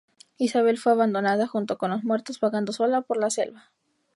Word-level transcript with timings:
Isabel 0.39 0.79
fue 0.79 0.93
abandonada 0.93 1.45
junto 1.45 1.77
con 1.77 1.91
los 1.91 2.03
muertos, 2.03 2.39
vagando 2.39 2.73
sola 2.73 3.01
por 3.01 3.17
la 3.17 3.29
selva. 3.29 3.69